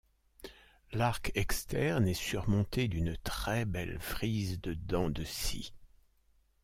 [0.93, 5.75] L'arc externe est surmonté d'une très belle frise de dents de scie.